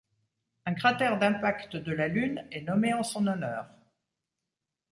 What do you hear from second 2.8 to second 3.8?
en son honneur.